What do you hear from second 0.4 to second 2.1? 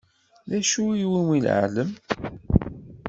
D acu iwumi neɛlem?